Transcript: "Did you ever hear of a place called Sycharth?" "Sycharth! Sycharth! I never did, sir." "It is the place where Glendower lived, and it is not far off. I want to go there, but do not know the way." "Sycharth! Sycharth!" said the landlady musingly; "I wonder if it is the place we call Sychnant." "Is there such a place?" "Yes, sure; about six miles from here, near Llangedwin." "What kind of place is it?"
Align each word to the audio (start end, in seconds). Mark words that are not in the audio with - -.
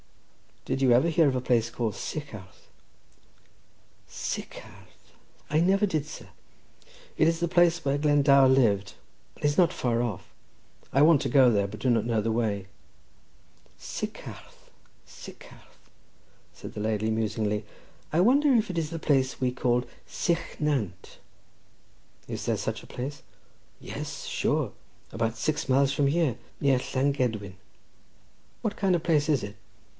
"Did 0.65 0.79
you 0.81 0.93
ever 0.93 1.09
hear 1.09 1.27
of 1.27 1.35
a 1.35 1.41
place 1.41 1.69
called 1.69 1.93
Sycharth?" 1.95 2.69
"Sycharth! 4.07 4.07
Sycharth! 4.07 5.15
I 5.49 5.59
never 5.59 5.85
did, 5.87 6.05
sir." 6.05 6.29
"It 7.17 7.27
is 7.27 7.39
the 7.39 7.47
place 7.47 7.83
where 7.85 7.97
Glendower 7.97 8.47
lived, 8.47 8.93
and 9.35 9.43
it 9.43 9.47
is 9.47 9.57
not 9.57 9.73
far 9.73 10.01
off. 10.03 10.29
I 10.93 11.01
want 11.03 11.21
to 11.23 11.29
go 11.29 11.51
there, 11.51 11.67
but 11.67 11.79
do 11.79 11.89
not 11.89 12.05
know 12.05 12.21
the 12.21 12.31
way." 12.31 12.67
"Sycharth! 13.79 14.69
Sycharth!" 15.07 15.89
said 16.53 16.73
the 16.73 16.79
landlady 16.81 17.11
musingly; 17.11 17.65
"I 18.13 18.19
wonder 18.21 18.51
if 18.53 18.69
it 18.69 18.77
is 18.77 18.89
the 18.91 18.99
place 18.99 19.41
we 19.41 19.51
call 19.51 19.83
Sychnant." 20.07 21.17
"Is 22.27 22.45
there 22.45 22.57
such 22.57 22.81
a 22.81 22.87
place?" 22.87 23.23
"Yes, 23.79 24.25
sure; 24.25 24.73
about 25.11 25.37
six 25.37 25.67
miles 25.69 25.91
from 25.91 26.07
here, 26.07 26.37
near 26.59 26.77
Llangedwin." 26.79 27.55
"What 28.61 28.75
kind 28.77 28.95
of 28.95 29.03
place 29.03 29.27
is 29.27 29.43
it?" 29.43 29.55